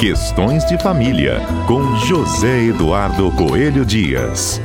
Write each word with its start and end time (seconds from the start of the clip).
Questões 0.00 0.64
de 0.64 0.78
Família, 0.78 1.40
com 1.68 1.94
José 1.98 2.62
Eduardo 2.62 3.30
Coelho 3.32 3.84
Dias. 3.84 4.58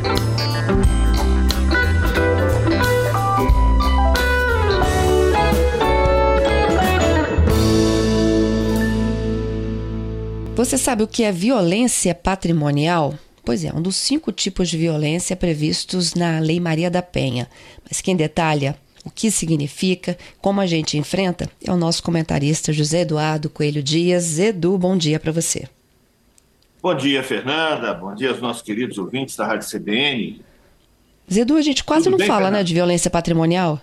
Você 10.56 10.78
sabe 10.78 11.04
o 11.04 11.08
que 11.08 11.26
é 11.26 11.34
violência 11.34 12.16
patrimonial? 12.16 13.14
Pois 13.44 13.66
é, 13.66 13.74
um 13.74 13.82
dos 13.82 13.98
cinco 13.98 14.32
tipos 14.32 14.70
de 14.70 14.78
violência 14.78 15.36
previstos 15.36 16.14
na 16.14 16.40
Lei 16.40 16.62
Maria 16.62 16.90
da 16.90 17.02
Penha. 17.02 17.50
Mas 17.84 18.00
quem 18.00 18.16
detalha 18.16 18.78
o 19.06 19.12
que 19.12 19.30
significa, 19.30 20.18
como 20.42 20.60
a 20.60 20.66
gente 20.66 20.98
enfrenta, 20.98 21.48
é 21.64 21.72
o 21.72 21.78
nosso 21.78 22.02
comentarista 22.02 22.74
José 22.74 23.02
Eduardo 23.02 23.50
Coelho 23.50 23.84
Dias. 23.84 24.40
Edu, 24.40 24.78
bom 24.78 24.98
dia 24.98 25.20
para 25.20 25.32
você. 25.32 25.70
Bom 26.82 26.96
dia, 26.96 27.24
Fernanda. 27.24 27.94
Bom 27.94 28.14
dia 28.14 28.30
aos 28.30 28.42
nossos 28.42 28.64
queridos 28.64 28.98
ouvintes 28.98 29.36
da 29.36 29.46
Rádio 29.46 29.70
CBN. 29.70 30.42
Zedu, 31.32 31.56
a 31.56 31.62
gente 31.62 31.84
quase 31.84 32.04
Tudo 32.04 32.12
não 32.12 32.18
bem, 32.18 32.28
fala 32.28 32.52
né, 32.52 32.64
de 32.64 32.74
violência 32.74 33.10
patrimonial. 33.10 33.82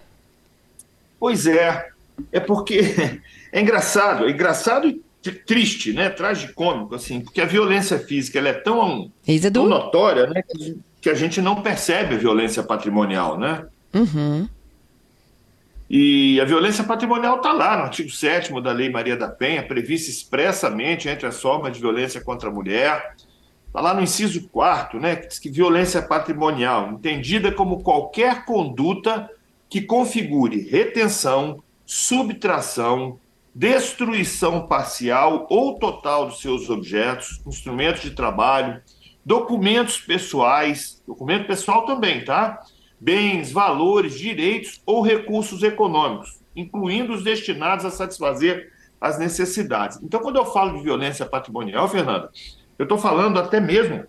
Pois 1.18 1.46
é. 1.46 1.88
É 2.30 2.40
porque 2.40 2.80
é 3.50 3.60
engraçado, 3.60 4.26
é 4.26 4.30
engraçado 4.30 4.88
e 4.88 5.02
triste, 5.30 5.92
né? 5.92 6.10
Tragicômico, 6.10 6.94
assim, 6.94 7.20
porque 7.20 7.40
a 7.40 7.46
violência 7.46 7.98
física 7.98 8.38
ela 8.38 8.48
é 8.48 8.54
tão, 8.54 9.10
tão 9.52 9.68
notória, 9.68 10.26
né? 10.26 10.42
Que 11.00 11.10
a 11.10 11.14
gente 11.14 11.40
não 11.40 11.62
percebe 11.62 12.16
a 12.16 12.18
violência 12.18 12.62
patrimonial, 12.62 13.38
né? 13.38 13.64
Uhum. 13.94 14.48
E 15.94 16.40
a 16.40 16.46
violência 16.46 16.82
patrimonial 16.82 17.36
está 17.36 17.52
lá 17.52 17.76
no 17.76 17.82
artigo 17.82 18.08
7 18.08 18.58
da 18.62 18.72
Lei 18.72 18.88
Maria 18.88 19.14
da 19.14 19.28
Penha, 19.28 19.62
prevista 19.62 20.10
expressamente 20.10 21.06
entre 21.06 21.26
as 21.26 21.38
formas 21.38 21.74
de 21.74 21.80
violência 21.82 22.18
contra 22.18 22.48
a 22.48 22.52
mulher. 22.52 23.14
Está 23.66 23.78
lá 23.78 23.92
no 23.92 24.00
inciso 24.00 24.48
4, 24.48 24.98
né, 24.98 25.16
que 25.16 25.28
diz 25.28 25.38
que 25.38 25.50
violência 25.50 26.00
patrimonial, 26.00 26.92
entendida 26.92 27.52
como 27.52 27.82
qualquer 27.82 28.46
conduta 28.46 29.28
que 29.68 29.82
configure 29.82 30.66
retenção, 30.66 31.62
subtração, 31.84 33.20
destruição 33.54 34.66
parcial 34.66 35.46
ou 35.50 35.78
total 35.78 36.24
dos 36.24 36.40
seus 36.40 36.70
objetos, 36.70 37.42
instrumentos 37.46 38.00
de 38.00 38.12
trabalho, 38.12 38.80
documentos 39.22 39.98
pessoais, 39.98 41.02
documento 41.06 41.46
pessoal 41.46 41.84
também, 41.84 42.24
tá? 42.24 42.62
Bens, 43.02 43.50
valores, 43.50 44.16
direitos 44.16 44.80
ou 44.86 45.02
recursos 45.02 45.64
econômicos, 45.64 46.38
incluindo 46.54 47.12
os 47.12 47.24
destinados 47.24 47.84
a 47.84 47.90
satisfazer 47.90 48.72
as 49.00 49.18
necessidades. 49.18 49.98
Então, 50.00 50.20
quando 50.20 50.36
eu 50.36 50.46
falo 50.46 50.76
de 50.76 50.84
violência 50.84 51.26
patrimonial, 51.26 51.88
Fernanda, 51.88 52.30
eu 52.78 52.84
estou 52.84 52.96
falando 52.96 53.40
até 53.40 53.58
mesmo. 53.58 54.06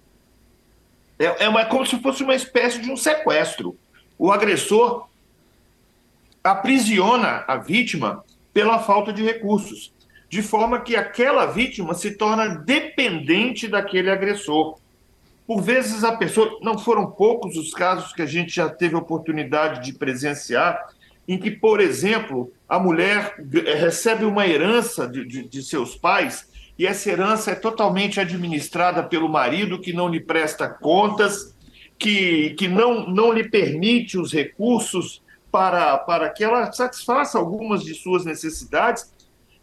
É, 1.17 1.45
é, 1.45 1.50
uma, 1.50 1.61
é 1.61 1.66
como 1.66 1.83
se 1.88 2.00
fosse 2.00 2.22
uma 2.22 2.35
espécie 2.35 2.80
de 2.80 2.91
um 2.91 2.95
sequestro. 2.95 3.75
O 4.16 4.31
agressor 4.31 5.07
aprisiona 6.44 7.44
a 7.47 7.57
vítima 7.57 8.23
pela 8.53 8.78
falta 8.78 9.11
de 9.11 9.23
recursos, 9.23 9.91
de 10.30 10.44
forma 10.44 10.81
que 10.81 10.95
aquela 10.95 11.47
vítima 11.47 11.95
se 11.95 12.11
torna 12.11 12.50
dependente 12.50 13.67
daquele 13.67 14.11
agressor. 14.11 14.78
Por 15.45 15.61
vezes 15.61 16.03
a 16.03 16.16
pessoa, 16.16 16.58
não 16.61 16.77
foram 16.77 17.11
poucos 17.11 17.58
os 17.58 17.73
casos 17.73 18.13
que 18.13 18.22
a 18.22 18.25
gente 18.25 18.55
já 18.55 18.69
teve 18.69 18.95
oportunidade 18.95 19.83
de 19.83 19.94
presenciar, 19.97 20.89
em 21.27 21.38
que, 21.38 21.52
por 21.52 21.80
exemplo, 21.80 22.52
a 22.67 22.80
mulher 22.80 23.35
eh, 23.66 23.73
recebe 23.75 24.25
uma 24.25 24.47
herança 24.47 25.08
de, 25.08 25.25
de, 25.25 25.47
de 25.47 25.63
seus 25.63 25.95
pais 25.95 26.47
e 26.77 26.88
essa 26.88 27.09
herança 27.09 27.52
é 27.52 27.55
totalmente 27.55 28.19
administrada 28.19 29.03
pelo 29.03 29.30
marido 29.30 29.80
que 29.80 29.94
não 29.94 30.09
lhe 30.09 30.19
presta 30.19 30.67
contas, 30.67 31.55
que, 32.00 32.52
que 32.52 32.68
não, 32.68 33.07
não 33.07 33.31
lhe 33.31 33.47
permite 33.47 34.18
os 34.18 34.34
recursos 34.34 35.22
para, 35.51 35.97
para 36.00 36.29
que 36.29 36.44
ela 36.44 36.72
satisfaça 36.72 37.38
algumas 37.38 37.84
de 37.84 37.94
suas 37.94 38.25
necessidades. 38.25 39.12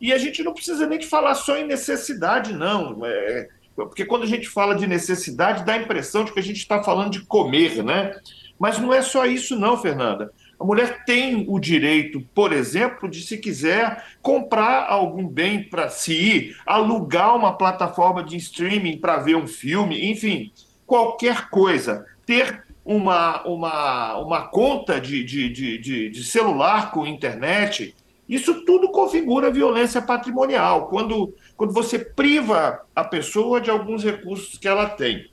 E 0.00 0.12
a 0.12 0.18
gente 0.18 0.42
não 0.42 0.54
precisa 0.54 0.86
nem 0.86 0.98
de 0.98 1.06
falar 1.06 1.34
só 1.34 1.56
em 1.58 1.66
necessidade, 1.66 2.54
não. 2.54 3.04
É, 3.04 3.48
porque 3.86 4.04
quando 4.04 4.22
a 4.22 4.26
gente 4.26 4.48
fala 4.48 4.74
de 4.74 4.86
necessidade, 4.86 5.64
dá 5.64 5.74
a 5.74 5.78
impressão 5.78 6.24
de 6.24 6.32
que 6.32 6.40
a 6.40 6.42
gente 6.42 6.58
está 6.58 6.82
falando 6.82 7.10
de 7.10 7.20
comer, 7.20 7.82
né? 7.82 8.14
Mas 8.58 8.78
não 8.78 8.92
é 8.92 9.00
só 9.00 9.24
isso, 9.24 9.58
não, 9.58 9.76
Fernanda. 9.76 10.32
A 10.60 10.64
mulher 10.64 11.04
tem 11.06 11.46
o 11.48 11.58
direito, 11.58 12.20
por 12.34 12.52
exemplo, 12.52 13.08
de, 13.08 13.22
se 13.22 13.38
quiser, 13.38 14.04
comprar 14.20 14.86
algum 14.86 15.26
bem 15.26 15.62
para 15.62 15.88
si, 15.88 16.54
alugar 16.66 17.34
uma 17.34 17.56
plataforma 17.56 18.22
de 18.22 18.36
streaming 18.36 18.98
para 18.98 19.16
ver 19.16 19.36
um 19.36 19.46
filme, 19.46 20.10
enfim, 20.10 20.52
qualquer 20.86 21.48
coisa. 21.48 22.04
Ter 22.26 22.62
uma, 22.84 23.42
uma, 23.46 24.18
uma 24.18 24.48
conta 24.48 25.00
de, 25.00 25.24
de, 25.24 25.48
de, 25.48 26.10
de 26.10 26.24
celular 26.24 26.90
com 26.90 27.06
internet, 27.06 27.94
isso 28.28 28.64
tudo 28.64 28.90
configura 28.90 29.50
violência 29.50 30.02
patrimonial. 30.02 30.88
Quando 30.88 31.34
quando 31.60 31.74
você 31.74 31.98
priva 31.98 32.86
a 32.96 33.04
pessoa 33.04 33.60
de 33.60 33.68
alguns 33.68 34.02
recursos 34.02 34.56
que 34.56 34.66
ela 34.66 34.88
tem. 34.88 35.30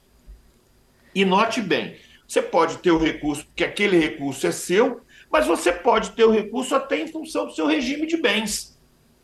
E 1.15 1.23
note 1.23 1.61
bem, 1.61 1.95
você 2.27 2.41
pode 2.41 2.79
ter 2.79 2.91
o 2.91 2.97
recurso, 2.97 3.45
porque 3.45 3.63
aquele 3.63 3.97
recurso 3.97 4.45
é 4.45 4.51
seu, 4.51 4.99
mas 5.31 5.47
você 5.47 5.71
pode 5.71 6.11
ter 6.11 6.25
o 6.25 6.29
recurso 6.29 6.75
até 6.75 6.99
em 6.99 7.07
função 7.07 7.45
do 7.45 7.53
seu 7.53 7.66
regime 7.66 8.05
de 8.05 8.17
bens. 8.17 8.77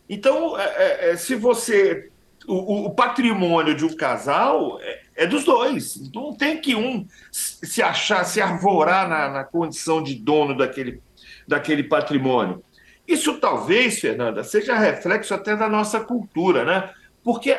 Então, 0.08 0.58
é, 0.58 0.63
é, 0.63 1.09
é 1.09 1.18
se 1.18 1.36
você. 1.36 2.09
O, 2.47 2.86
o, 2.86 2.92
patrimônio 2.92 3.75
de 3.75 3.84
um 3.84 3.94
casal 3.94 4.80
é, 4.80 5.02
é, 5.18 5.28
dos 5.28 5.44
dois. 5.44 6.09
Não 6.13 6.34
tem 6.34 6.62
que 6.62 6.74
um 6.74 7.06
se 7.30 7.84
achar, 7.84 8.24
se 8.24 8.40
arvorar 8.40 9.09
na, 9.09 9.30
na 9.30 9.44
condição 9.44 10.02
de 10.02 10.16
dono 10.16 10.56
daquele, 10.56 11.02
daquele 11.46 11.84
patrimônio. 11.84 12.63
Isso 13.08 13.40
talvez, 13.40 14.00
Fernanda, 14.00 14.44
seja 14.44 14.78
reflexo 14.78 15.34
até 15.34 15.56
da 15.56 15.68
nossa 15.68 16.00
cultura, 16.00 16.64
né? 16.64 16.90
Porque 17.24 17.58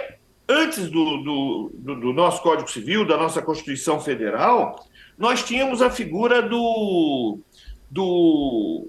antes 0.49 0.89
do, 0.91 1.19
do, 1.23 1.73
do, 1.75 2.01
do 2.01 2.13
nosso 2.13 2.43
Código 2.43 2.71
Civil, 2.71 3.07
da 3.07 3.17
nossa 3.17 3.43
Constituição 3.43 4.01
Federal, 4.01 4.85
nós 5.19 5.43
tínhamos 5.43 5.83
a 5.83 5.91
figura 5.91 6.43
do, 6.43 7.39
do, 7.91 8.89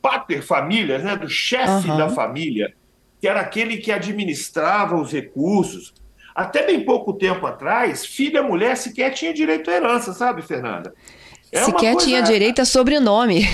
pater 0.00 0.42
família, 0.42 0.98
né? 0.98 1.16
do 1.16 1.28
chefe 1.28 1.90
uhum. 1.90 1.96
da 1.96 2.08
família, 2.08 2.72
que 3.20 3.28
era 3.28 3.40
aquele 3.40 3.78
que 3.78 3.92
administrava 3.92 4.96
os 4.96 5.12
recursos. 5.12 5.92
Até 6.34 6.66
bem 6.66 6.84
pouco 6.84 7.14
tempo 7.14 7.46
atrás, 7.46 8.04
filha 8.04 8.42
mulher 8.42 8.76
sequer 8.76 9.10
tinha 9.10 9.32
direito 9.32 9.70
à 9.70 9.74
herança, 9.74 10.12
sabe, 10.12 10.42
Fernanda? 10.42 10.94
É 11.50 11.64
sequer 11.64 11.92
coisa... 11.92 12.06
tinha 12.06 12.22
direito 12.22 12.60
a 12.60 12.64
sobrenome 12.64 13.46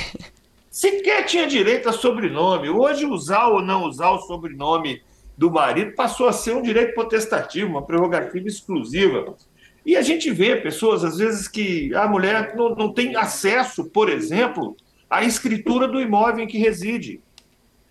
sequer 0.73 1.27
tinha 1.27 1.47
direito 1.47 1.87
a 1.91 1.93
sobrenome. 1.93 2.71
Hoje, 2.71 3.05
usar 3.05 3.49
ou 3.49 3.63
não 3.63 3.85
usar 3.85 4.11
o 4.11 4.21
sobrenome 4.21 5.03
do 5.37 5.51
marido 5.51 5.93
passou 5.93 6.27
a 6.27 6.33
ser 6.33 6.57
um 6.57 6.63
direito 6.63 6.95
potestativo, 6.95 7.71
uma 7.71 7.83
prerrogativa 7.83 8.49
exclusiva. 8.49 9.37
E 9.85 9.97
a 9.97 10.01
gente 10.01 10.31
vê 10.31 10.57
pessoas, 10.57 11.05
às 11.05 11.19
vezes, 11.19 11.47
que 11.47 11.95
a 11.95 12.09
mulher 12.09 12.57
não, 12.57 12.75
não 12.75 12.93
tem 12.93 13.15
acesso, 13.17 13.85
por 13.91 14.09
exemplo, 14.09 14.75
à 15.11 15.23
escritura 15.23 15.87
do 15.87 16.01
imóvel 16.01 16.45
em 16.45 16.49
que 16.49 16.57
reside. 16.57 17.21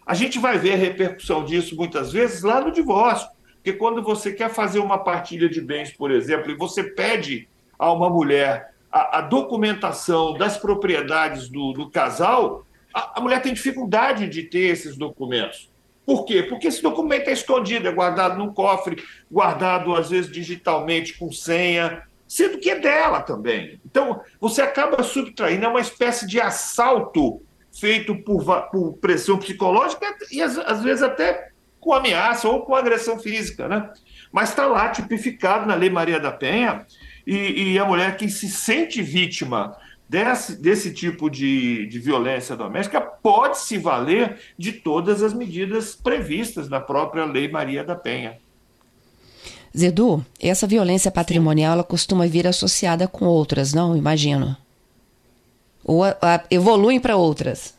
A 0.04 0.16
gente 0.16 0.40
vai 0.40 0.58
ver 0.58 0.74
a 0.74 0.78
repercussão 0.78 1.46
disso 1.46 1.76
muitas 1.76 2.12
vezes 2.12 2.42
lá 2.42 2.60
no 2.60 2.72
divórcio. 2.72 3.30
Porque 3.58 3.74
quando 3.74 4.02
você 4.02 4.34
quer 4.34 4.50
fazer 4.50 4.80
uma 4.80 4.98
partilha 4.98 5.48
de 5.48 5.62
bens, 5.62 5.92
por 5.92 6.10
exemplo, 6.10 6.50
e 6.50 6.58
você 6.58 6.84
pede 6.84 7.48
a 7.78 7.92
uma 7.92 8.10
mulher 8.10 8.74
a, 8.92 9.20
a 9.20 9.22
documentação 9.22 10.34
das 10.34 10.58
propriedades 10.58 11.48
do, 11.48 11.72
do 11.74 11.90
casal, 11.90 12.66
a, 12.94 13.22
mulher 13.22 13.42
tem 13.42 13.54
dificuldade 13.54 14.28
de 14.28 14.44
ter 14.44 14.70
esses 14.70 14.98
documentos. 14.98 15.70
Por 16.06 16.26
quê? 16.26 16.44
Porque 16.44 16.68
esse 16.68 16.82
documento 16.82 17.30
é 17.30 17.34
escondido, 17.34 17.88
é 17.88 17.92
guardado 17.92 18.38
num 18.38 18.54
cofre, 18.54 19.04
guardado 19.32 19.96
às 19.96 20.10
vezes 20.10 20.32
digitalmente 20.32 21.18
com 21.18 21.32
senha, 21.32 22.04
sendo 22.28 22.58
que 22.58 22.70
é 22.70 22.80
dela 22.80 23.22
também. 23.22 23.80
Então, 23.86 24.22
você 24.40 24.62
acaba 24.62 25.04
subtraindo, 25.04 25.66
é 25.66 25.68
uma 25.68 25.82
espécie 25.82 26.26
de 26.26 26.40
assalto 26.40 27.42
feito 27.72 28.16
por, 28.16 28.44
por 28.70 28.94
pressão 28.94 29.38
psicológica 29.38 30.06
e 30.32 30.42
às, 30.42 30.58
às, 30.58 30.84
vezes 30.84 31.04
até 31.04 31.50
com 31.80 31.94
ameaça 31.94 32.48
ou 32.48 32.62
com 32.62 32.76
agressão 32.76 33.18
física, 33.18 33.68
né? 33.68 33.90
Mas 34.32 34.50
está 34.50 34.66
lá 34.66 34.90
tipificado 34.90 35.66
na 35.66 35.76
Lei 35.76 35.90
Maria 35.90 36.20
da 36.20 36.32
Penha 36.32 36.86
e, 37.26 37.74
e 37.74 37.80
a 37.80 37.86
mulher 37.86 38.18
que 38.18 38.30
se 38.30 38.50
sente 38.50 39.02
vítima 39.02 39.76
desse, 40.12 40.58
desse 40.58 40.94
tipo 40.94 41.30
de, 41.30 41.86
de 41.88 41.98
violência 41.98 42.54
doméstica 42.54 43.00
pode 43.00 43.60
se 43.60 43.78
valer 43.78 44.42
de 44.58 44.74
todas 44.74 45.24
as 45.24 45.34
medidas 45.34 45.96
previstas 45.96 46.68
na 46.68 46.82
própria 46.82 47.24
Lei 47.24 47.48
Maria 47.48 47.82
da 47.82 47.96
Penha. 47.96 48.38
Zedu, 49.76 50.24
essa 50.38 50.68
violência 50.68 51.10
patrimonial 51.10 51.72
ela 51.72 51.84
costuma 51.84 52.28
vir 52.28 52.46
associada 52.46 53.08
com 53.08 53.24
outras, 53.24 53.74
não? 53.74 53.96
Imagino. 53.96 54.58
Ou 55.82 56.04
a, 56.04 56.18
a, 56.22 56.44
evoluem 56.52 57.00
para 57.00 57.16
outras? 57.16 57.74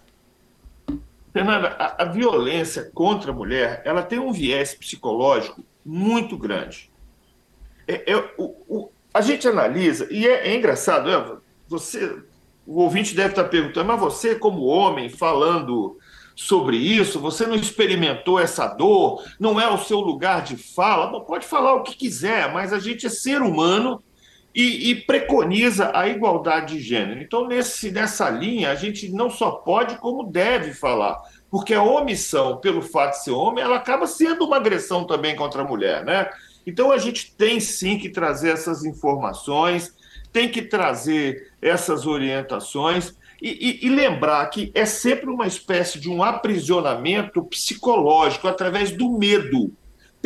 Fernanda, 1.35 1.77
a, 1.79 2.03
a, 2.03 2.07
violência 2.07 2.91
contra 2.95 3.31
a 3.31 3.35
mulher 3.35 3.83
ela 3.85 4.03
tem 4.03 4.19
um 4.19 4.33
viés 4.33 4.75
psicológico 4.75 5.63
muito 5.85 6.39
grande. 6.39 6.91
É, 7.87 8.11
é, 8.11 8.17
o, 8.39 8.55
o, 8.67 8.91
a 9.13 9.21
gente 9.21 9.47
analisa, 9.47 10.09
e 10.11 10.27
é, 10.27 10.49
é 10.49 10.57
engraçado, 10.57 11.11
é, 11.11 11.42
você, 11.73 12.17
o 12.67 12.81
ouvinte 12.81 13.15
deve 13.15 13.31
estar 13.31 13.45
perguntando, 13.45 13.87
mas 13.87 14.01
você, 14.01 14.35
como 14.35 14.65
homem, 14.65 15.09
falando 15.09 15.99
sobre 16.35 16.77
isso, 16.77 17.21
você 17.21 17.47
não 17.47 17.55
experimentou 17.55 18.39
essa 18.39 18.67
dor, 18.67 19.23
não 19.39 19.61
é 19.61 19.69
o 19.69 19.79
seu 19.79 20.01
lugar 20.01 20.43
de 20.43 20.57
fala. 20.57 21.09
Bom, 21.09 21.21
pode 21.21 21.47
falar 21.47 21.75
o 21.75 21.83
que 21.83 21.97
quiser, 21.97 22.53
mas 22.53 22.73
a 22.73 22.79
gente 22.79 23.07
é 23.07 23.11
ser 23.11 23.43
humano 23.43 24.03
e, 24.55 24.91
e, 24.91 24.95
preconiza 24.95 25.91
a 25.95 26.09
igualdade 26.09 26.75
de 26.77 26.83
gênero. 26.83 27.21
Então, 27.21 27.47
nesse, 27.47 27.91
nessa 27.91 28.29
linha, 28.29 28.71
a 28.71 28.75
gente 28.75 29.09
não 29.09 29.31
só 29.31 29.51
pode, 29.51 29.97
como 29.97 30.25
deve 30.25 30.75
falar, 30.75 31.19
porque 31.51 31.73
a 31.75 31.83
omissão, 31.83 32.59
pelo 32.59 32.83
fato 32.83 33.13
de 33.13 33.25
ser 33.25 33.31
homem, 33.31 33.65
ela 33.65 33.77
acaba 33.77 34.07
sendo 34.07 34.45
uma 34.45 34.57
agressão 34.57 35.05
também 35.05 35.35
contra 35.35 35.63
a 35.63 35.67
mulher, 35.67 36.05
né? 36.05 36.29
Então, 36.67 36.93
a 36.93 36.99
gente 36.99 37.35
tem 37.35 37.59
sim 37.61 37.99
que 37.99 38.09
trazer 38.09 38.51
essas 38.51 38.85
informações, 38.85 39.95
tem 40.33 40.49
que 40.49 40.63
trazer 40.63 41.53
essas 41.61 42.07
orientações 42.07 43.15
e, 43.41 43.81
e, 43.83 43.87
e 43.87 43.89
lembrar 43.91 44.47
que 44.47 44.71
é 44.75 44.87
sempre 44.87 45.29
uma 45.29 45.47
espécie 45.47 46.01
de 46.01 46.09
um 46.09 46.23
aprisionamento 46.23 47.43
psicológico 47.45 48.49
através 48.49 48.91
do 48.91 49.11
medo 49.19 49.73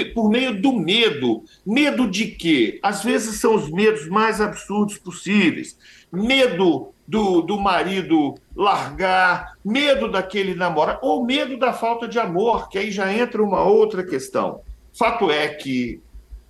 por 0.05 0.29
meio 0.29 0.61
do 0.61 0.73
medo. 0.73 1.45
Medo 1.65 2.09
de 2.09 2.27
quê? 2.27 2.79
Às 2.83 3.03
vezes 3.03 3.41
são 3.41 3.55
os 3.55 3.71
medos 3.71 4.09
mais 4.09 4.41
absurdos 4.41 4.99
possíveis. 4.99 5.79
Medo 6.13 6.93
do, 7.07 7.41
do 7.41 7.59
marido 7.59 8.35
largar, 8.55 9.55
medo 9.65 10.11
daquele 10.11 10.55
namorado, 10.55 10.99
ou 11.03 11.25
medo 11.25 11.57
da 11.57 11.73
falta 11.73 12.09
de 12.09 12.19
amor, 12.19 12.69
que 12.69 12.79
aí 12.79 12.91
já 12.91 13.13
entra 13.13 13.43
uma 13.43 13.63
outra 13.63 14.05
questão. 14.05 14.61
Fato 14.93 15.31
é 15.31 15.49
que 15.49 16.01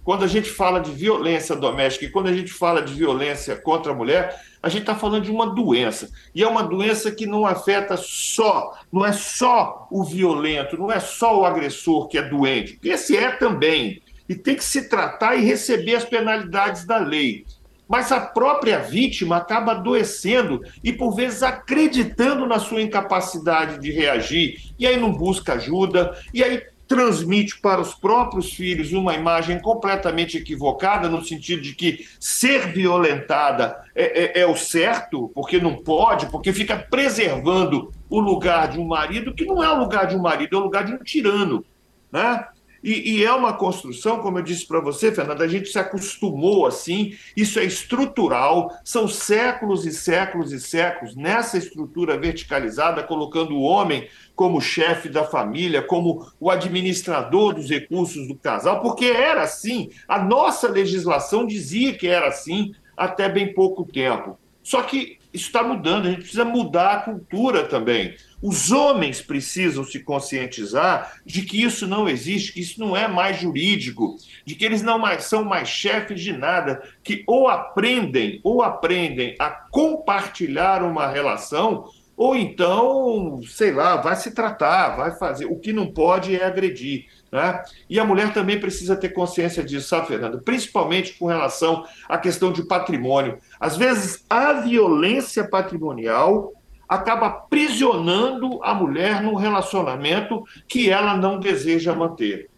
quando 0.06 0.22
a 0.22 0.28
gente 0.28 0.48
fala 0.48 0.78
de 0.78 0.92
violência 0.92 1.56
doméstica 1.56 2.04
e 2.04 2.10
quando 2.10 2.28
a 2.28 2.32
gente 2.32 2.52
fala 2.52 2.80
de 2.80 2.94
violência 2.94 3.56
contra 3.56 3.90
a 3.90 3.94
mulher, 3.94 4.40
a 4.62 4.68
gente 4.68 4.82
está 4.82 4.94
falando 4.94 5.24
de 5.24 5.32
uma 5.32 5.52
doença. 5.52 6.08
E 6.32 6.44
é 6.44 6.46
uma 6.46 6.62
doença 6.62 7.10
que 7.10 7.26
não 7.26 7.44
afeta 7.44 7.96
só, 7.96 8.78
não 8.92 9.04
é 9.04 9.10
só 9.10 9.88
o 9.90 10.04
violento, 10.04 10.78
não 10.78 10.92
é 10.92 11.00
só 11.00 11.40
o 11.40 11.44
agressor 11.44 12.06
que 12.06 12.18
é 12.18 12.22
doente. 12.22 12.78
Esse 12.84 13.16
é 13.16 13.32
também. 13.32 14.00
E 14.28 14.36
tem 14.36 14.54
que 14.54 14.62
se 14.62 14.88
tratar 14.88 15.34
e 15.34 15.44
receber 15.44 15.96
as 15.96 16.04
penalidades 16.04 16.86
da 16.86 16.98
lei. 16.98 17.44
Mas 17.88 18.12
a 18.12 18.20
própria 18.20 18.78
vítima 18.78 19.38
acaba 19.38 19.72
adoecendo 19.72 20.60
e, 20.84 20.92
por 20.92 21.16
vezes, 21.16 21.42
acreditando 21.42 22.46
na 22.46 22.60
sua 22.60 22.80
incapacidade 22.80 23.80
de 23.80 23.90
reagir. 23.90 24.72
E 24.78 24.86
aí 24.86 24.96
não 24.96 25.10
busca 25.10 25.54
ajuda, 25.54 26.16
e 26.32 26.44
aí 26.44 26.62
transmite 26.86 27.60
para 27.60 27.80
os 27.80 27.94
próprios 27.94 28.52
filhos 28.52 28.92
uma 28.92 29.14
imagem 29.14 29.58
completamente 29.60 30.36
equivocada, 30.36 31.08
no 31.08 31.24
sentido 31.24 31.62
de 31.62 31.74
que 31.74 32.06
ser 32.20 32.72
violentada 32.72 33.84
é, 33.94 34.40
é, 34.40 34.40
é, 34.42 34.46
o 34.46 34.56
certo, 34.56 35.30
porque 35.34 35.60
não 35.60 35.76
pode, 35.76 36.26
porque 36.26 36.52
fica 36.52 36.76
preservando 36.76 37.92
o 38.08 38.20
lugar 38.20 38.68
de 38.68 38.78
um 38.78 38.86
marido, 38.86 39.34
que 39.34 39.44
não 39.44 39.62
é 39.62 39.70
o 39.70 39.78
lugar 39.78 40.06
de 40.06 40.14
um 40.14 40.20
marido, 40.20 40.56
é 40.56 40.60
o 40.60 40.62
lugar 40.62 40.84
de 40.84 40.92
um 40.92 40.98
tirano. 40.98 41.64
Né? 42.10 42.46
E, 42.86 43.16
e, 43.16 43.24
é 43.24 43.32
uma 43.32 43.52
construção, 43.52 44.20
como 44.20 44.38
eu 44.38 44.44
disse 44.44 44.64
para 44.64 44.78
você, 44.78 45.10
Fernanda, 45.10 45.42
a 45.42 45.48
gente 45.48 45.68
se 45.68 45.76
acostumou 45.76 46.66
assim, 46.66 47.16
isso 47.36 47.58
é 47.58 47.64
estrutural, 47.64 48.70
são 48.84 49.08
séculos 49.08 49.84
e 49.84 49.90
séculos 49.90 50.52
e 50.52 50.60
séculos 50.60 51.16
nessa 51.16 51.58
estrutura 51.58 52.16
verticalizada, 52.16 53.02
colocando 53.02 53.56
o 53.56 53.62
homem 53.62 54.08
como 54.36 54.60
chefe 54.60 55.08
da 55.08 55.24
família, 55.24 55.82
como 55.82 56.30
o 56.38 56.48
administrador 56.48 57.54
dos 57.54 57.68
recursos 57.68 58.28
do 58.28 58.36
casal, 58.36 58.80
porque 58.80 59.06
era 59.06 59.42
assim, 59.42 59.90
a 60.06 60.22
nossa 60.22 60.68
legislação 60.68 61.44
dizia 61.44 61.92
que 61.92 62.06
era 62.06 62.28
assim 62.28 62.72
até 62.96 63.28
bem 63.28 63.52
pouco 63.52 63.84
tempo. 63.84 64.38
Só 64.62 64.82
que 64.82 65.18
isso 65.36 65.46
está 65.46 65.62
mudando, 65.62 66.06
a 66.06 66.10
gente 66.10 66.20
precisa 66.20 66.44
mudar 66.44 66.92
a 66.92 67.00
cultura 67.00 67.64
também. 67.64 68.16
Os 68.42 68.72
homens 68.72 69.20
precisam 69.20 69.84
se 69.84 70.00
conscientizar 70.00 71.20
de 71.24 71.42
que 71.42 71.62
isso 71.62 71.86
não 71.86 72.08
existe, 72.08 72.52
que 72.52 72.60
isso 72.60 72.80
não 72.80 72.96
é 72.96 73.06
mais 73.06 73.40
jurídico, 73.40 74.16
de 74.44 74.54
que 74.54 74.64
eles 74.64 74.82
não 74.82 74.98
mais, 74.98 75.24
são 75.24 75.44
mais 75.44 75.68
chefes 75.68 76.20
de 76.20 76.32
nada, 76.32 76.82
que 77.04 77.22
ou 77.26 77.48
aprendem 77.48 78.40
ou 78.42 78.62
aprendem 78.62 79.34
a 79.38 79.50
compartilhar 79.50 80.82
uma 80.82 81.06
relação, 81.06 81.86
ou 82.16 82.34
então, 82.34 83.40
sei 83.46 83.72
lá, 83.72 83.96
vai 83.96 84.16
se 84.16 84.30
tratar, 84.30 84.96
vai 84.96 85.12
fazer. 85.18 85.44
O 85.44 85.58
que 85.58 85.72
não 85.72 85.92
pode 85.92 86.34
é 86.34 86.44
agredir. 86.44 87.06
Né? 87.30 87.62
E 87.90 87.98
a 87.98 88.04
mulher 88.04 88.32
também 88.32 88.58
precisa 88.58 88.96
ter 88.96 89.10
consciência 89.10 89.62
disso, 89.62 89.88
sabe, 89.88 90.08
Fernando? 90.08 90.40
Principalmente 90.40 91.14
com 91.14 91.26
relação 91.26 91.84
à 92.08 92.16
questão 92.16 92.52
de 92.52 92.62
patrimônio. 92.62 93.38
Às 93.58 93.76
vezes, 93.76 94.24
a 94.30 94.52
violência 94.54 95.48
patrimonial 95.48 96.52
acaba 96.88 97.26
aprisionando 97.26 98.62
a 98.62 98.72
mulher 98.72 99.22
num 99.22 99.34
relacionamento 99.34 100.44
que 100.68 100.88
ela 100.88 101.16
não 101.16 101.38
deseja 101.38 101.94
manter. 101.94 102.48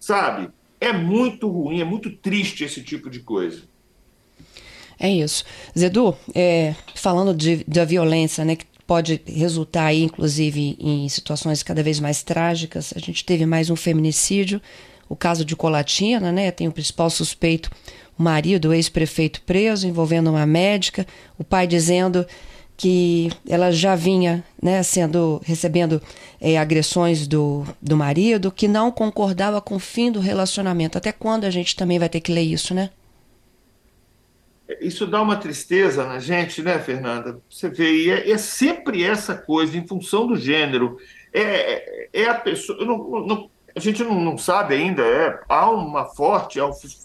Sabe? 0.00 0.50
É 0.80 0.92
muito 0.92 1.48
ruim, 1.48 1.80
é 1.80 1.84
muito 1.84 2.10
triste 2.10 2.64
esse 2.64 2.82
tipo 2.82 3.08
de 3.08 3.20
coisa. 3.20 3.62
É 5.00 5.08
isso. 5.08 5.44
Zedu, 5.78 6.16
é, 6.34 6.74
falando 6.94 7.32
de, 7.32 7.64
da 7.68 7.84
violência, 7.84 8.44
né, 8.44 8.56
que 8.56 8.66
pode 8.88 9.20
resultar 9.26 9.84
aí, 9.84 10.02
inclusive, 10.02 10.74
em 10.80 11.06
situações 11.10 11.62
cada 11.62 11.82
vez 11.82 12.00
mais 12.00 12.22
trágicas. 12.22 12.94
A 12.96 12.98
gente 12.98 13.22
teve 13.22 13.44
mais 13.44 13.68
um 13.68 13.76
feminicídio, 13.76 14.62
o 15.10 15.14
caso 15.14 15.44
de 15.44 15.54
Colatina, 15.54 16.32
né? 16.32 16.50
Tem 16.50 16.66
o 16.66 16.72
principal 16.72 17.10
suspeito, 17.10 17.70
o 18.18 18.22
marido, 18.22 18.70
o 18.70 18.72
ex-prefeito 18.72 19.42
preso, 19.42 19.86
envolvendo 19.86 20.30
uma 20.30 20.46
médica, 20.46 21.06
o 21.38 21.44
pai 21.44 21.66
dizendo 21.66 22.26
que 22.78 23.30
ela 23.46 23.70
já 23.70 23.94
vinha 23.94 24.42
né, 24.62 24.82
sendo 24.82 25.42
recebendo 25.44 26.00
é, 26.40 26.56
agressões 26.56 27.26
do, 27.26 27.66
do 27.82 27.94
marido, 27.94 28.50
que 28.50 28.66
não 28.66 28.90
concordava 28.90 29.60
com 29.60 29.76
o 29.76 29.80
fim 29.80 30.10
do 30.10 30.20
relacionamento. 30.20 30.96
Até 30.96 31.12
quando 31.12 31.44
a 31.44 31.50
gente 31.50 31.76
também 31.76 31.98
vai 31.98 32.08
ter 32.08 32.20
que 32.20 32.32
ler 32.32 32.42
isso, 32.42 32.72
né? 32.72 32.88
Isso 34.80 35.06
dá 35.06 35.22
uma 35.22 35.36
tristeza 35.36 36.04
na 36.04 36.18
gente, 36.18 36.62
né, 36.62 36.78
Fernanda? 36.78 37.40
Você 37.48 37.68
vê, 37.68 37.90
e 37.90 38.10
é, 38.10 38.30
é 38.30 38.38
sempre 38.38 39.02
essa 39.02 39.34
coisa, 39.34 39.76
em 39.76 39.86
função 39.86 40.26
do 40.26 40.36
gênero. 40.36 40.98
É, 41.32 42.08
é 42.12 42.24
a 42.28 42.34
pessoa. 42.34 42.84
Não, 42.84 43.26
não, 43.26 43.50
a 43.74 43.80
gente 43.80 44.02
não, 44.02 44.20
não 44.20 44.36
sabe 44.36 44.74
ainda, 44.74 45.02
é, 45.02 45.40
há 45.48 45.70
uma 45.70 46.04
forte. 46.04 46.58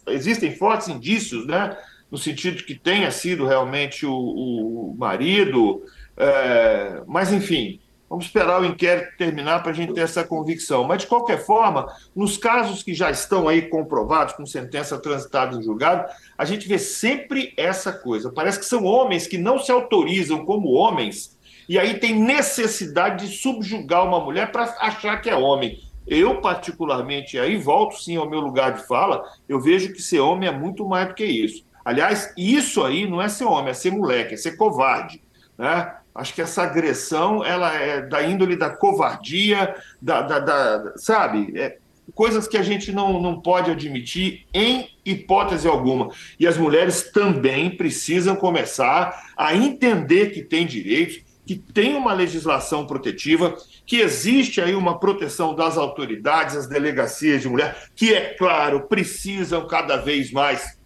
Existem 0.07 0.55
fortes 0.55 0.87
indícios, 0.87 1.45
né? 1.45 1.77
no 2.13 2.17
sentido 2.19 2.57
de 2.57 2.63
que 2.63 2.75
tenha 2.75 3.09
sido 3.09 3.47
realmente 3.47 4.05
o, 4.05 4.13
o 4.13 4.95
marido, 4.95 5.81
é, 6.15 7.01
mas 7.07 7.33
enfim, 7.33 7.79
vamos 8.09 8.25
esperar 8.25 8.61
o 8.61 8.65
inquérito 8.65 9.17
terminar 9.17 9.61
para 9.61 9.71
a 9.71 9.75
gente 9.75 9.93
ter 9.93 10.01
essa 10.01 10.23
convicção. 10.23 10.83
Mas, 10.83 11.01
de 11.01 11.07
qualquer 11.07 11.43
forma, 11.45 11.91
nos 12.15 12.37
casos 12.37 12.83
que 12.83 12.93
já 12.93 13.09
estão 13.09 13.47
aí 13.47 13.63
comprovados, 13.63 14.33
com 14.33 14.45
sentença 14.45 14.99
transitada 14.99 15.57
em 15.57 15.63
julgado, 15.63 16.11
a 16.37 16.45
gente 16.45 16.67
vê 16.67 16.77
sempre 16.77 17.53
essa 17.57 17.91
coisa. 17.91 18.31
Parece 18.31 18.59
que 18.59 18.65
são 18.65 18.83
homens 18.85 19.27
que 19.27 19.37
não 19.37 19.57
se 19.57 19.71
autorizam 19.71 20.45
como 20.45 20.71
homens 20.71 21.33
e 21.67 21.79
aí 21.79 21.99
tem 21.99 22.19
necessidade 22.19 23.25
de 23.25 23.35
subjugar 23.35 24.05
uma 24.05 24.19
mulher 24.19 24.51
para 24.51 24.63
achar 24.79 25.21
que 25.21 25.29
é 25.29 25.35
homem. 25.35 25.79
Eu, 26.05 26.41
particularmente, 26.41 27.39
aí 27.39 27.55
volto 27.55 27.95
sim 28.01 28.17
ao 28.17 28.29
meu 28.29 28.41
lugar 28.41 28.73
de 28.73 28.85
fala, 28.85 29.23
eu 29.47 29.59
vejo 29.59 29.93
que 29.93 30.01
ser 30.01 30.19
homem 30.19 30.49
é 30.49 30.51
muito 30.51 30.85
mais 30.87 31.07
do 31.07 31.13
que 31.13 31.25
isso. 31.25 31.65
Aliás, 31.85 32.33
isso 32.37 32.83
aí 32.83 33.07
não 33.09 33.21
é 33.21 33.29
ser 33.29 33.45
homem, 33.45 33.71
é 33.71 33.73
ser 33.73 33.91
moleque, 33.91 34.33
é 34.33 34.37
ser 34.37 34.57
covarde. 34.57 35.21
Né? 35.57 35.95
Acho 36.15 36.33
que 36.33 36.41
essa 36.41 36.63
agressão 36.63 37.43
ela 37.43 37.73
é 37.73 38.01
da 38.01 38.21
índole 38.21 38.55
da 38.55 38.69
covardia, 38.69 39.75
da, 40.01 40.21
da, 40.21 40.39
da 40.39 40.93
sabe? 40.95 41.51
É, 41.59 41.77
coisas 42.13 42.47
que 42.47 42.57
a 42.57 42.61
gente 42.61 42.91
não, 42.91 43.21
não 43.21 43.41
pode 43.41 43.71
admitir 43.71 44.45
em 44.53 44.89
hipótese 45.05 45.67
alguma. 45.67 46.09
E 46.39 46.45
as 46.45 46.57
mulheres 46.57 47.11
também 47.11 47.75
precisam 47.75 48.35
começar 48.35 49.31
a 49.35 49.55
entender 49.55 50.31
que 50.31 50.43
têm 50.43 50.65
direitos, 50.65 51.21
que 51.45 51.55
tem 51.55 51.95
uma 51.95 52.13
legislação 52.13 52.85
protetiva, 52.85 53.57
que 53.85 53.97
existe 53.97 54.61
aí 54.61 54.75
uma 54.75 54.99
proteção 54.99 55.55
das 55.55 55.77
autoridades, 55.77 56.55
as 56.55 56.67
delegacias 56.67 57.41
de 57.41 57.49
mulher, 57.49 57.89
que, 57.95 58.13
é 58.13 58.33
claro, 58.35 58.87
precisam 58.87 59.67
cada 59.67 59.97
vez 59.97 60.31
mais 60.31 60.77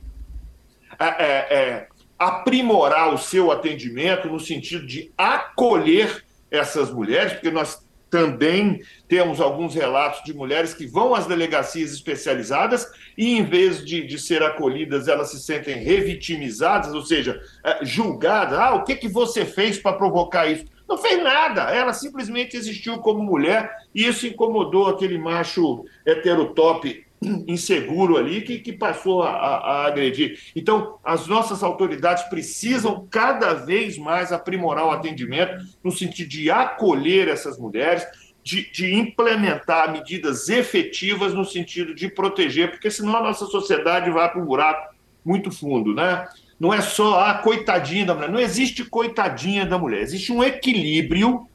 é, 1.00 1.06
é, 1.06 1.48
é, 1.50 1.88
aprimorar 2.18 3.14
o 3.14 3.18
seu 3.18 3.52
atendimento 3.52 4.28
no 4.28 4.40
sentido 4.40 4.86
de 4.86 5.12
acolher 5.18 6.24
essas 6.50 6.92
mulheres, 6.92 7.34
porque 7.34 7.52
nós 7.52 7.86
também 8.10 8.82
temos 9.08 9.42
alguns 9.42 9.76
relatos 9.76 10.24
de 10.24 10.34
mulheres 10.34 10.74
que 10.74 10.88
vão 10.88 11.14
às 11.14 11.26
delegacias 11.26 11.92
especializadas 11.92 12.90
e, 13.18 13.38
em 13.38 13.44
vez 13.44 13.86
de, 13.86 14.06
de 14.06 14.18
ser 14.18 14.42
acolhidas, 14.42 15.08
elas 15.08 15.32
se 15.32 15.40
sentem 15.40 15.76
revitimizadas, 15.84 16.94
ou 16.94 17.02
seja, 17.02 17.42
é, 17.64 17.84
julgadas. 17.84 18.58
Ah, 18.58 18.76
o 18.76 18.84
que, 18.84 18.96
que 18.96 19.10
você 19.10 19.46
fez 19.46 19.78
para 19.78 19.98
provocar 19.98 20.48
isso? 20.48 20.66
Não 20.88 20.98
fez 20.98 21.22
nada, 21.22 21.64
ela 21.64 21.92
simplesmente 21.92 22.56
existiu 22.56 23.00
como 23.00 23.22
mulher 23.22 23.70
e 23.94 24.08
isso 24.08 24.26
incomodou 24.26 24.88
aquele 24.88 25.18
macho 25.18 25.84
heterotop 26.06 27.06
inseguro 27.22 28.18
ali 28.18 28.42
que, 28.42 28.60
que 28.60 28.74
passou 28.74 29.24
a, 29.24 29.32
a, 29.32 29.88
agredir. 29.88 30.40
Então, 30.56 30.98
as 31.04 31.28
nossas 31.28 31.64
autoridades 31.64 32.24
precisam 32.24 33.08
cada 33.10 33.54
vez 33.54 33.98
mais 33.98 34.32
aprimorar 34.32 34.86
o 34.86 34.92
atendimento 34.92 35.64
no 35.84 35.92
sentido 35.92 36.30
de 36.30 36.52
acolher 36.52 37.28
essas 37.28 37.58
mulheres, 37.58 38.06
de, 38.44 38.72
de 38.72 38.94
implementar 38.94 39.92
medidas 39.92 40.48
efetivas 40.48 41.34
no 41.34 41.44
sentido 41.44 41.94
de 41.94 42.08
proteger, 42.08 42.72
porque 42.72 42.90
senão 42.90 43.18
a 43.18 43.24
nossa 43.24 43.46
sociedade 43.46 44.10
vai 44.10 44.30
para 44.32 44.42
um 44.42 44.46
buraco 44.46 44.96
muito 45.26 45.52
fundo, 45.52 45.94
né? 45.94 46.26
Não 46.60 46.74
é 46.74 46.82
só 46.82 47.20
a 47.20 47.36
coitadinha 47.36 48.06
da 48.06 48.16
mulher, 48.16 48.32
não 48.32 48.40
existe 48.40 48.86
coitadinha 48.86 49.66
da 49.66 49.78
mulher, 49.78 50.02
existe 50.02 50.32
um 50.32 50.44
equilíbrio 50.44 51.48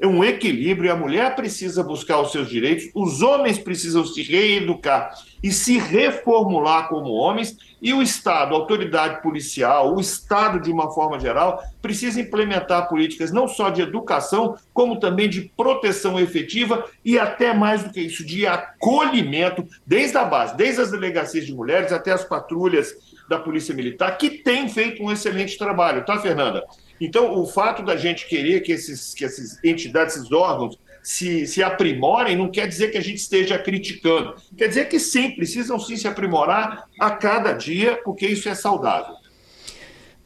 é 0.00 0.06
um 0.06 0.22
equilíbrio, 0.22 0.92
a 0.92 0.96
mulher 0.96 1.34
precisa 1.34 1.82
buscar 1.82 2.20
os 2.20 2.30
seus 2.30 2.48
direitos, 2.48 2.88
os 2.94 3.20
homens 3.20 3.58
precisam 3.58 4.04
se 4.04 4.22
reeducar 4.22 5.12
e 5.42 5.50
se 5.50 5.78
reformular 5.78 6.88
como 6.88 7.12
homens, 7.12 7.56
e 7.80 7.92
o 7.92 8.02
Estado, 8.02 8.54
a 8.54 8.58
autoridade 8.58 9.22
policial, 9.22 9.94
o 9.94 10.00
Estado, 10.00 10.60
de 10.60 10.70
uma 10.70 10.90
forma 10.90 11.18
geral, 11.18 11.62
precisa 11.80 12.20
implementar 12.20 12.88
políticas 12.88 13.30
não 13.30 13.46
só 13.46 13.70
de 13.70 13.80
educação, 13.80 14.56
como 14.72 14.98
também 14.98 15.28
de 15.28 15.52
proteção 15.56 16.18
efetiva 16.18 16.84
e 17.04 17.18
até 17.18 17.54
mais 17.54 17.84
do 17.84 17.90
que 17.90 18.00
isso, 18.00 18.26
de 18.26 18.46
acolhimento, 18.46 19.66
desde 19.86 20.16
a 20.16 20.24
base, 20.24 20.56
desde 20.56 20.80
as 20.80 20.90
delegacias 20.90 21.46
de 21.46 21.54
mulheres 21.54 21.92
até 21.92 22.10
as 22.10 22.24
patrulhas 22.24 22.94
da 23.28 23.38
Polícia 23.38 23.74
Militar, 23.74 24.16
que 24.16 24.30
tem 24.30 24.68
feito 24.68 25.02
um 25.02 25.12
excelente 25.12 25.58
trabalho, 25.58 26.04
tá, 26.04 26.18
Fernanda? 26.18 26.64
Então, 27.00 27.34
o 27.38 27.46
fato 27.46 27.82
da 27.82 27.96
gente 27.96 28.26
querer 28.26 28.60
que, 28.60 28.72
esses, 28.72 29.14
que 29.14 29.24
essas 29.24 29.62
entidades, 29.62 30.16
esses 30.16 30.32
órgãos, 30.32 30.78
se, 31.02 31.46
se 31.46 31.62
aprimorem, 31.62 32.36
não 32.36 32.50
quer 32.50 32.66
dizer 32.66 32.90
que 32.90 32.98
a 32.98 33.02
gente 33.02 33.18
esteja 33.18 33.58
criticando. 33.58 34.34
Quer 34.56 34.68
dizer 34.68 34.88
que 34.88 34.98
sim, 34.98 35.30
precisam 35.30 35.78
sim 35.78 35.96
se 35.96 36.08
aprimorar 36.08 36.86
a 36.98 37.10
cada 37.10 37.52
dia, 37.52 38.00
porque 38.04 38.26
isso 38.26 38.48
é 38.48 38.54
saudável. 38.54 39.14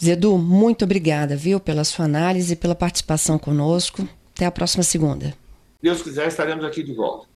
Zedu, 0.02 0.36
muito 0.38 0.84
obrigada, 0.84 1.36
viu, 1.36 1.60
pela 1.60 1.84
sua 1.84 2.06
análise 2.06 2.54
e 2.54 2.56
pela 2.56 2.74
participação 2.74 3.38
conosco. 3.38 4.08
Até 4.34 4.46
a 4.46 4.50
próxima 4.50 4.82
segunda. 4.82 5.34
Deus 5.80 6.02
quiser, 6.02 6.26
estaremos 6.26 6.64
aqui 6.64 6.82
de 6.82 6.92
volta. 6.92 7.28